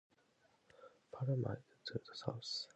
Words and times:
Porlamar 1.13 1.57
is 1.69 1.77
to 1.85 1.93
the 1.99 2.15
south. 2.15 2.65